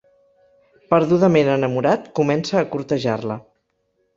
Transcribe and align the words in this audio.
Perdudament 0.93 1.51
enamorat, 1.57 2.09
comença 2.21 2.59
a 2.63 2.67
cortejar-la. 2.75 3.37